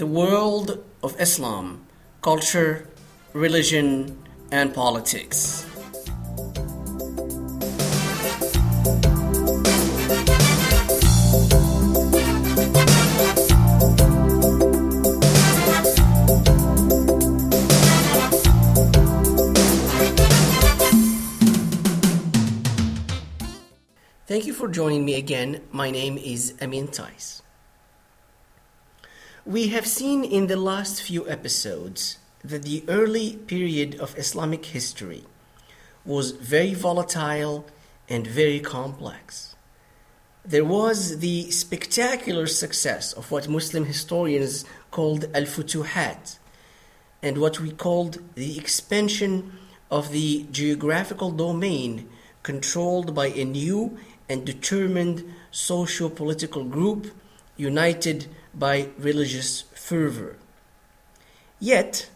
the 0.00 0.06
world 0.06 0.82
of 1.02 1.14
Islam, 1.20 1.84
culture, 2.22 2.88
religion, 3.34 4.16
and 4.50 4.72
politics. 4.72 5.66
Thank 24.26 24.46
you 24.46 24.54
for 24.54 24.68
joining 24.68 25.04
me 25.04 25.16
again. 25.16 25.60
My 25.70 25.90
name 25.90 26.16
is 26.16 26.54
Amin 26.62 26.88
Tais. 26.88 27.42
We 29.46 29.68
have 29.68 29.86
seen 29.86 30.22
in 30.22 30.48
the 30.48 30.56
last 30.56 31.02
few 31.02 31.26
episodes 31.26 32.18
that 32.44 32.62
the 32.62 32.84
early 32.88 33.36
period 33.36 33.98
of 33.98 34.18
Islamic 34.18 34.66
history 34.66 35.24
was 36.04 36.32
very 36.32 36.74
volatile 36.74 37.64
and 38.06 38.26
very 38.26 38.60
complex. 38.60 39.56
There 40.44 40.64
was 40.64 41.20
the 41.20 41.50
spectacular 41.50 42.46
success 42.46 43.14
of 43.14 43.30
what 43.30 43.48
Muslim 43.48 43.86
historians 43.86 44.66
called 44.90 45.24
al 45.34 45.44
futuhat 45.44 46.38
and 47.22 47.38
what 47.38 47.60
we 47.60 47.70
called 47.70 48.18
the 48.34 48.58
expansion 48.58 49.52
of 49.90 50.12
the 50.12 50.46
geographical 50.52 51.30
domain 51.30 52.10
controlled 52.42 53.14
by 53.14 53.28
a 53.28 53.44
new 53.46 53.96
and 54.28 54.44
determined 54.44 55.32
socio 55.50 56.10
political 56.10 56.64
group 56.64 57.10
united 57.56 58.26
by 58.54 58.88
religious 58.98 59.62
fervor. 59.74 60.36
Yet, 61.58 62.08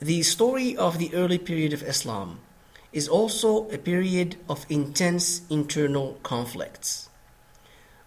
the 0.00 0.22
story 0.22 0.76
of 0.76 0.98
the 0.98 1.14
early 1.14 1.38
period 1.38 1.72
of 1.72 1.82
Islam 1.82 2.40
is 2.92 3.08
also 3.08 3.68
a 3.70 3.78
period 3.78 4.36
of 4.48 4.66
intense 4.68 5.42
internal 5.48 6.18
conflicts. 6.22 7.08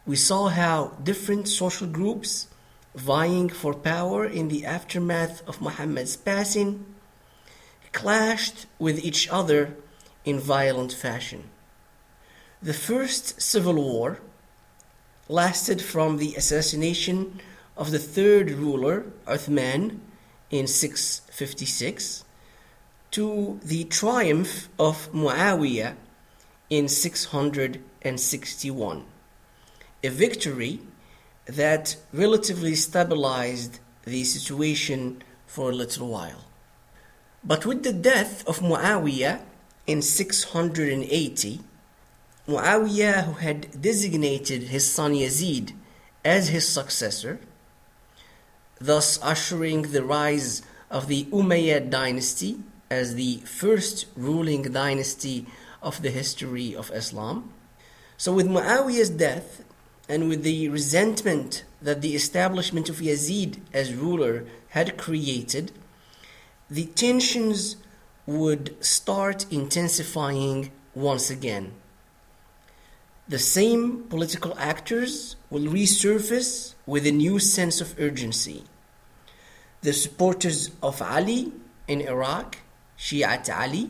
We 0.05 0.15
saw 0.15 0.49
how 0.49 0.93
different 1.01 1.47
social 1.47 1.87
groups 1.87 2.47
vying 2.93 3.49
for 3.49 3.73
power 3.73 4.25
in 4.25 4.47
the 4.47 4.65
aftermath 4.65 5.41
of 5.47 5.61
Muhammad's 5.61 6.15
passing 6.15 6.85
clashed 7.91 8.65
with 8.77 9.03
each 9.03 9.27
other 9.29 9.75
in 10.25 10.39
violent 10.39 10.91
fashion. 10.91 11.45
The 12.61 12.73
first 12.73 13.41
civil 13.41 13.75
war 13.75 14.19
lasted 15.27 15.81
from 15.81 16.17
the 16.17 16.35
assassination 16.35 17.41
of 17.75 17.89
the 17.91 17.99
third 17.99 18.51
ruler, 18.51 19.05
Uthman, 19.27 19.99
in 20.51 20.67
656 20.67 22.23
to 23.11 23.59
the 23.63 23.83
triumph 23.85 24.69
of 24.77 25.11
Muawiyah 25.11 25.95
in 26.69 26.87
661. 26.87 29.05
A 30.03 30.09
victory 30.09 30.79
that 31.45 31.97
relatively 32.13 32.75
stabilized 32.75 33.79
the 34.03 34.23
situation 34.23 35.23
for 35.47 35.71
a 35.71 35.75
little 35.75 36.07
while. 36.07 36.45
But 37.43 37.65
with 37.65 37.83
the 37.83 37.93
death 37.93 38.47
of 38.47 38.59
Muawiyah 38.59 39.41
in 39.87 40.01
680, 40.01 41.59
Muawiyah, 42.47 43.23
who 43.23 43.33
had 43.33 43.81
designated 43.81 44.63
his 44.63 44.91
son 44.91 45.13
Yazid 45.13 45.73
as 46.23 46.49
his 46.49 46.67
successor, 46.67 47.39
thus 48.79 49.19
ushering 49.23 49.83
the 49.83 50.03
rise 50.03 50.61
of 50.91 51.07
the 51.07 51.23
Umayyad 51.25 51.89
dynasty 51.89 52.59
as 52.89 53.15
the 53.15 53.37
first 53.37 54.05
ruling 54.15 54.61
dynasty 54.61 55.47
of 55.81 56.03
the 56.03 56.11
history 56.11 56.75
of 56.75 56.91
Islam. 56.91 57.51
So, 58.15 58.31
with 58.31 58.45
Muawiyah's 58.45 59.09
death 59.09 59.63
and 60.07 60.29
with 60.29 60.43
the 60.43 60.69
resentment 60.69 61.63
that 61.81 62.01
the 62.01 62.15
establishment 62.15 62.89
of 62.89 62.97
Yazid 62.97 63.59
as 63.73 63.93
ruler 63.93 64.45
had 64.69 64.97
created, 64.97 65.71
the 66.69 66.85
tensions 66.85 67.77
would 68.27 68.75
start 68.83 69.45
intensifying 69.51 70.71
once 70.93 71.31
again. 71.31 71.73
The 73.27 73.39
same 73.39 74.03
political 74.03 74.53
actors 74.59 75.35
will 75.49 75.63
resurface 75.63 76.75
with 76.85 77.07
a 77.07 77.11
new 77.11 77.39
sense 77.39 77.81
of 77.81 77.99
urgency. 77.99 78.63
The 79.81 79.93
supporters 79.93 80.69
of 80.83 81.01
Ali 81.01 81.51
in 81.87 82.01
Iraq, 82.01 82.57
Shi'at 82.99 83.49
Ali, 83.49 83.89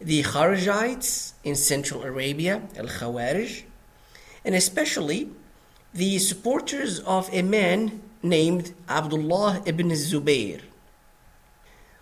the 0.00 0.24
Kharijites 0.24 1.34
in 1.44 1.54
Central 1.54 2.02
Arabia, 2.02 2.62
Al 2.76 2.86
Khawarij, 2.86 3.62
and 4.44 4.56
especially 4.56 5.30
the 5.92 6.18
supporters 6.18 6.98
of 7.00 7.32
a 7.32 7.42
man 7.42 8.02
named 8.20 8.74
Abdullah 8.88 9.62
ibn 9.64 9.90
Zubayr. 9.90 10.60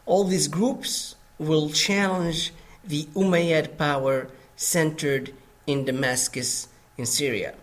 All 0.07 0.25
these 0.25 0.49
groups 0.49 1.15
will 1.39 1.69
challenge 1.69 2.53
the 2.83 3.05
Umayyad 3.15 3.77
power 3.77 4.29
centered 4.57 5.35
in 5.67 5.85
Damascus 5.85 6.69
in 6.97 7.07
Syria. 7.07 7.55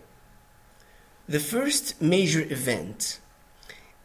The 1.28 1.40
first 1.40 2.00
major 2.02 2.42
event, 2.42 3.20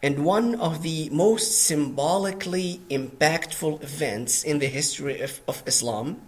and 0.03 0.23
one 0.23 0.56
of 0.56 0.83
the 0.83 1.09
most 1.09 1.59
symbolically 1.66 2.81
impactful 2.89 3.81
events 3.81 4.44
in 4.44 4.59
the 4.59 4.67
history 4.67 5.22
of, 5.22 5.41
of 5.47 5.63
Islam, 5.66 6.22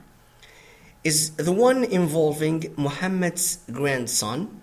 is 1.03 1.31
the 1.31 1.51
one 1.51 1.83
involving 1.83 2.73
Muhammad's 2.75 3.59
grandson 3.71 4.59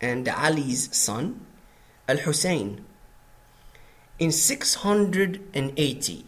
and 0.00 0.28
Ali's 0.28 0.94
son, 0.96 1.40
Al 2.08 2.18
Hussein. 2.18 2.84
In 4.18 4.30
680, 4.32 6.24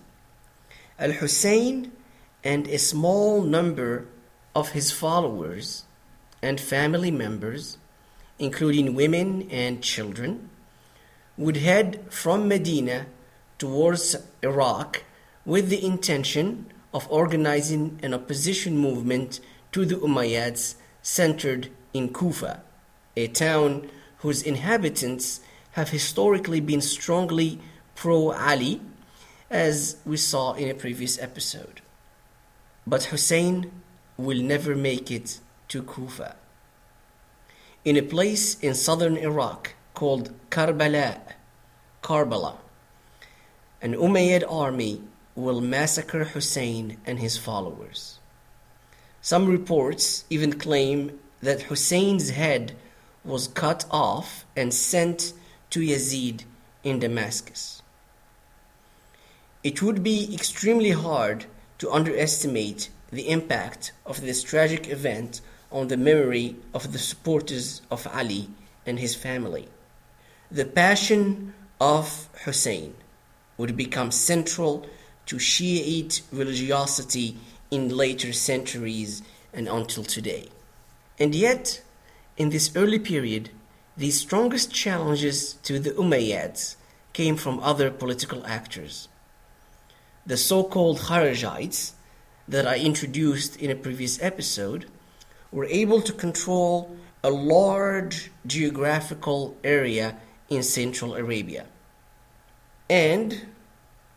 Al 0.98 1.12
Hussein 1.12 1.92
and 2.42 2.66
a 2.68 2.78
small 2.78 3.42
number 3.42 4.06
of 4.54 4.70
his 4.70 4.90
followers 4.90 5.84
and 6.42 6.60
family 6.60 7.10
members, 7.10 7.78
including 8.38 8.94
women 8.94 9.48
and 9.50 9.82
children, 9.82 10.48
would 11.36 11.58
head 11.58 12.04
from 12.10 12.48
Medina 12.48 13.06
towards 13.58 14.16
Iraq 14.42 15.04
with 15.44 15.68
the 15.68 15.84
intention 15.84 16.66
of 16.92 17.10
organizing 17.10 17.98
an 18.02 18.14
opposition 18.14 18.76
movement 18.76 19.40
to 19.72 19.84
the 19.84 19.96
Umayyads 19.96 20.74
centered 21.02 21.68
in 21.92 22.12
Kufa, 22.12 22.62
a 23.16 23.26
town 23.28 23.88
whose 24.18 24.42
inhabitants 24.42 25.40
have 25.72 25.90
historically 25.90 26.60
been 26.60 26.80
strongly 26.80 27.60
pro 27.94 28.32
Ali, 28.32 28.80
as 29.50 29.96
we 30.04 30.16
saw 30.16 30.52
in 30.54 30.68
a 30.68 30.74
previous 30.74 31.18
episode. 31.18 31.80
But 32.86 33.04
Hussein 33.04 33.70
will 34.16 34.42
never 34.42 34.74
make 34.74 35.10
it 35.10 35.40
to 35.70 35.82
Kufa. 35.82 36.36
In 37.84 37.96
a 37.96 38.02
place 38.02 38.58
in 38.60 38.74
southern 38.74 39.16
Iraq 39.16 39.74
called 39.94 40.32
Karbala, 40.50 41.20
Karbala, 42.02 42.56
an 43.80 43.94
Umayyad 43.94 44.44
army 44.48 45.00
will 45.34 45.60
massacre 45.60 46.24
Hussein 46.24 46.98
and 47.06 47.18
his 47.18 47.38
followers. 47.38 48.18
Some 49.22 49.46
reports 49.46 50.24
even 50.28 50.58
claim 50.58 51.18
that 51.40 51.62
Hussein's 51.62 52.30
head 52.30 52.76
was 53.24 53.48
cut 53.48 53.86
off 53.90 54.44
and 54.56 54.74
sent 54.74 55.32
to 55.70 55.80
Yazid 55.80 56.44
in 56.82 56.98
Damascus. 56.98 57.80
It 59.62 59.82
would 59.82 60.02
be 60.02 60.34
extremely 60.34 60.90
hard 60.90 61.46
to 61.78 61.90
underestimate 61.90 62.90
the 63.10 63.28
impact 63.28 63.92
of 64.06 64.20
this 64.20 64.42
tragic 64.42 64.88
event 64.88 65.40
on 65.70 65.88
the 65.88 65.96
memory 65.96 66.56
of 66.74 66.92
the 66.92 66.98
supporters 66.98 67.82
of 67.90 68.06
Ali 68.12 68.48
and 68.86 68.98
his 68.98 69.14
family. 69.14 69.68
The 70.50 70.64
passion 70.64 71.54
of 71.80 72.28
Hussein 72.44 72.94
would 73.56 73.76
become 73.76 74.10
central 74.10 74.86
to 75.26 75.38
Shiite 75.38 76.22
religiosity 76.32 77.36
in 77.70 77.96
later 77.96 78.32
centuries 78.32 79.22
and 79.52 79.68
until 79.68 80.02
today. 80.02 80.48
And 81.18 81.34
yet, 81.34 81.82
in 82.36 82.50
this 82.50 82.74
early 82.74 82.98
period, 82.98 83.50
the 83.96 84.10
strongest 84.10 84.72
challenges 84.72 85.54
to 85.62 85.78
the 85.78 85.90
Umayyads 85.90 86.76
came 87.12 87.36
from 87.36 87.60
other 87.60 87.90
political 87.90 88.44
actors. 88.46 89.08
The 90.26 90.36
so 90.36 90.64
called 90.64 90.98
Kharijites 90.98 91.92
that 92.48 92.66
I 92.66 92.78
introduced 92.78 93.56
in 93.56 93.70
a 93.70 93.74
previous 93.74 94.20
episode 94.22 94.86
were 95.52 95.66
able 95.66 96.00
to 96.02 96.12
control 96.12 96.96
a 97.22 97.30
large 97.30 98.30
geographical 98.46 99.56
area 99.62 100.16
in 100.48 100.62
Central 100.62 101.14
Arabia. 101.14 101.66
and 102.90 103.46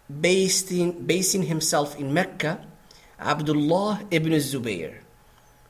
basing, 0.09 1.05
basing 1.05 1.43
himself 1.43 1.97
in 1.97 2.11
Mecca, 2.11 2.65
Abdullah 3.19 4.01
ibn 4.09 4.33
Zubayr, 4.33 4.95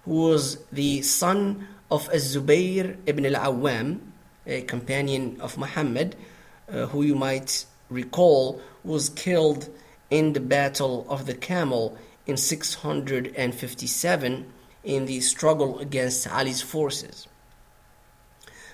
who 0.06 0.30
was 0.30 0.63
the 0.71 1.01
son 1.01 1.68
of 1.92 2.10
Az-Zubayr 2.10 2.95
ibn 3.06 3.25
al-Awwam, 3.25 4.00
a 4.48 4.62
companion 4.62 5.39
of 5.42 5.57
Muhammad, 5.57 6.15
uh, 6.71 6.86
who 6.88 7.04
you 7.04 7.15
might 7.15 7.65
recall 7.89 8.62
was 8.83 9.10
killed 9.10 9.69
in 10.10 10.33
the 10.33 10.39
Battle 10.39 11.06
of 11.10 11.25
the 11.25 11.33
Camel 11.33 11.98
in 12.25 12.38
657 12.38 14.45
in 14.83 15.06
the 15.06 15.21
struggle 15.21 15.80
against 15.80 16.27
Ali's 16.27 16.62
forces. 16.62 17.27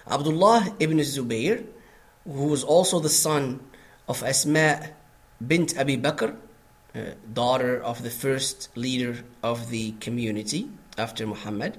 Abdullah 0.08 0.76
ibn 0.80 0.98
Zubayr, 1.00 1.66
who 2.26 2.48
was 2.48 2.64
also 2.64 3.00
the 3.00 3.10
son 3.10 3.60
of 4.08 4.24
Asma 4.24 4.90
bint 5.46 5.78
Abi 5.78 5.98
Bakr, 5.98 6.36
uh, 6.96 7.00
daughter 7.32 7.82
of 7.82 8.02
the 8.02 8.10
first 8.10 8.76
leader 8.76 9.24
of 9.44 9.70
the 9.70 9.92
community 10.00 10.70
after 10.98 11.28
Muhammad, 11.28 11.78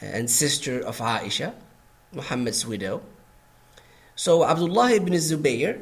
and 0.00 0.30
sister 0.30 0.80
of 0.80 0.98
Aisha, 0.98 1.52
Muhammad's 2.12 2.66
widow. 2.66 3.02
So 4.16 4.44
Abdullah 4.44 4.92
ibn 4.92 5.12
Zubayr 5.14 5.80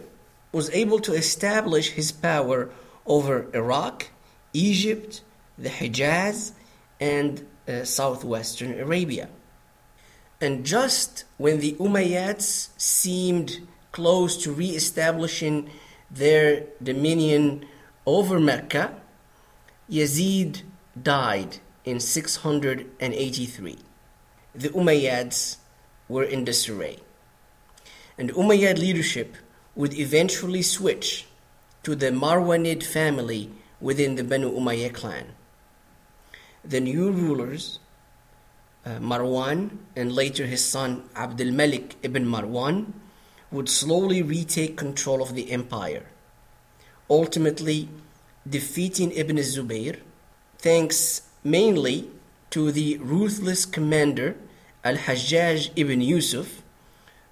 was 0.50 0.70
able 0.70 0.98
to 1.00 1.12
establish 1.12 1.90
his 1.90 2.10
power 2.12 2.70
over 3.06 3.46
Iraq, 3.54 4.10
Egypt, 4.52 5.22
the 5.56 5.68
Hijaz, 5.68 6.52
and 7.02 7.44
uh, 7.66 7.82
southwestern 7.82 8.78
Arabia. 8.78 9.28
And 10.40 10.64
just 10.64 11.24
when 11.36 11.58
the 11.58 11.72
Umayyads 11.74 12.68
seemed 12.76 13.66
close 13.90 14.36
to 14.44 14.52
re 14.52 14.70
establishing 14.70 15.68
their 16.08 16.66
dominion 16.80 17.66
over 18.06 18.38
Mecca, 18.38 18.94
Yazid 19.90 20.62
died 21.00 21.58
in 21.84 21.98
683. 21.98 23.78
The 24.54 24.68
Umayyads 24.68 25.56
were 26.08 26.24
in 26.24 26.44
disarray. 26.44 26.98
And 28.16 28.32
Umayyad 28.32 28.78
leadership 28.78 29.36
would 29.74 29.94
eventually 29.94 30.62
switch 30.62 31.26
to 31.82 31.96
the 31.96 32.10
Marwanid 32.10 32.82
family 32.84 33.50
within 33.80 34.14
the 34.14 34.22
Banu 34.22 34.52
Umayyah 34.52 34.94
clan. 34.94 35.26
The 36.64 36.80
new 36.80 37.10
rulers, 37.10 37.78
uh, 38.86 38.98
Marwan 38.98 39.78
and 39.96 40.12
later 40.12 40.46
his 40.46 40.64
son 40.64 41.08
Abdul 41.16 41.52
Malik 41.52 41.96
ibn 42.02 42.24
Marwan, 42.26 42.92
would 43.50 43.68
slowly 43.68 44.22
retake 44.22 44.76
control 44.76 45.22
of 45.22 45.34
the 45.34 45.50
empire, 45.50 46.06
ultimately 47.10 47.88
defeating 48.48 49.12
Ibn 49.12 49.36
Zubayr 49.36 50.00
thanks 50.58 51.22
mainly 51.44 52.08
to 52.50 52.70
the 52.72 52.96
ruthless 52.98 53.66
commander 53.66 54.36
Al 54.84 54.96
Hajjaj 54.96 55.70
ibn 55.76 56.00
Yusuf, 56.00 56.62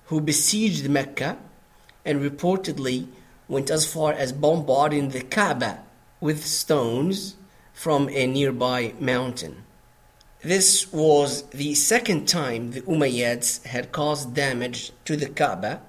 who 0.06 0.20
besieged 0.20 0.88
Mecca 0.88 1.36
and 2.04 2.20
reportedly 2.20 3.06
went 3.48 3.70
as 3.70 3.90
far 3.90 4.12
as 4.12 4.32
bombarding 4.32 5.10
the 5.10 5.22
Kaaba 5.22 5.80
with 6.20 6.44
stones 6.44 7.36
from 7.80 8.08
a 8.10 8.26
nearby 8.26 8.92
mountain. 9.00 9.64
This 10.42 10.92
was 10.92 11.44
the 11.44 11.74
second 11.74 12.28
time 12.28 12.72
the 12.72 12.82
Umayyads 12.82 13.64
had 13.64 13.90
caused 13.90 14.34
damage 14.34 14.92
to 15.06 15.16
the 15.16 15.30
Kaaba 15.30 15.80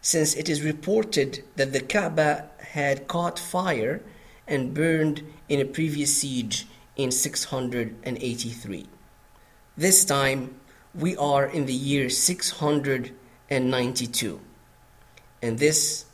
since 0.00 0.36
it 0.36 0.48
is 0.48 0.62
reported 0.62 1.42
that 1.56 1.72
the 1.72 1.80
Kaaba 1.80 2.48
had 2.74 3.08
caught 3.08 3.40
fire 3.40 4.00
and 4.46 4.72
burned 4.72 5.24
in 5.48 5.58
a 5.58 5.64
previous 5.64 6.18
siege 6.18 6.68
in 6.94 7.10
683. 7.10 8.86
This 9.76 10.04
time 10.04 10.54
we 10.94 11.16
are 11.16 11.46
in 11.46 11.66
the 11.66 11.74
year 11.74 12.08
692, 12.08 14.40
and 15.42 15.58
this 15.58 16.04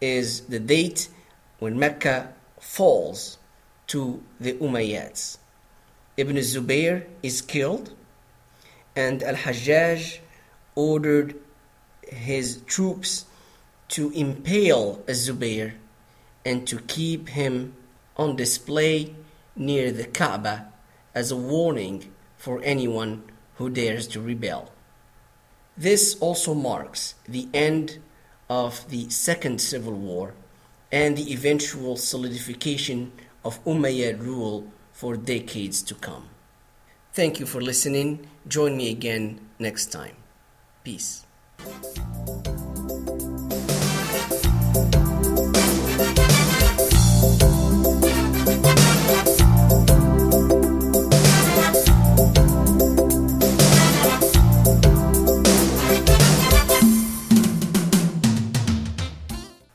is 0.00 0.40
the 0.46 0.60
date 0.60 1.10
when 1.58 1.78
Mecca 1.78 2.32
falls 2.58 3.37
to 3.88 4.22
the 4.40 4.54
Umayyads. 4.54 5.38
Ibn 6.16 6.36
Zubayr 6.36 7.06
is 7.22 7.40
killed, 7.40 7.92
and 8.96 9.22
Al 9.22 9.34
Hajjaj 9.34 10.18
ordered 10.74 11.34
his 12.02 12.62
troops 12.66 13.26
to 13.88 14.10
impale 14.10 15.02
Zubayr 15.08 15.74
and 16.44 16.66
to 16.66 16.78
keep 16.80 17.30
him 17.30 17.74
on 18.16 18.36
display 18.36 19.14
near 19.56 19.92
the 19.92 20.04
Kaaba 20.04 20.72
as 21.14 21.30
a 21.30 21.36
warning 21.36 22.12
for 22.36 22.60
anyone 22.62 23.22
who 23.56 23.70
dares 23.70 24.06
to 24.08 24.20
rebel. 24.20 24.70
This 25.76 26.16
also 26.20 26.54
marks 26.54 27.14
the 27.26 27.48
end 27.54 27.98
of 28.48 28.88
the 28.90 29.08
Second 29.10 29.60
Civil 29.60 29.92
War 29.92 30.34
and 30.90 31.16
the 31.16 31.32
eventual 31.32 31.96
solidification 31.96 33.12
of 33.44 33.62
Umayyad 33.64 34.20
rule 34.20 34.66
for 34.92 35.16
decades 35.16 35.82
to 35.82 35.94
come. 35.94 36.28
Thank 37.12 37.40
you 37.40 37.46
for 37.46 37.60
listening. 37.60 38.28
Join 38.46 38.76
me 38.76 38.90
again 38.90 39.40
next 39.58 39.86
time. 39.92 40.16
Peace. 40.84 41.24